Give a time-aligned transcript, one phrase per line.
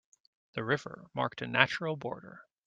[0.53, 2.47] The river marked a natural border.